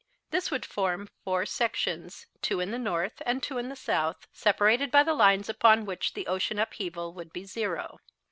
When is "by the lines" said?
4.89-5.47